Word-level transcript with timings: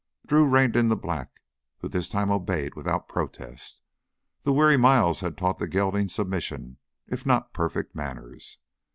Drew 0.25 0.49
reined 0.49 0.75
in 0.75 0.87
the 0.87 0.95
black, 0.95 1.29
who 1.77 1.87
this 1.87 2.09
time 2.09 2.31
obeyed 2.31 2.73
without 2.73 3.07
protest. 3.07 3.81
The 4.41 4.51
weary 4.51 4.75
miles 4.75 5.19
had 5.19 5.37
taught 5.37 5.59
the 5.59 5.67
gelding 5.67 6.07
submission 6.09 6.77
if 7.05 7.23
not 7.23 7.53
perfect 7.53 7.93
manners. 7.93 8.57